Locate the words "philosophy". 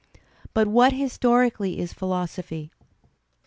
1.93-2.71